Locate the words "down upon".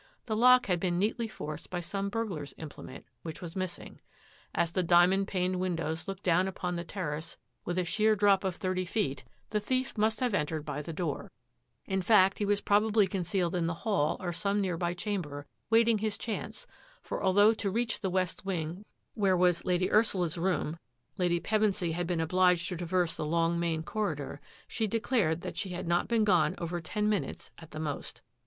6.23-6.75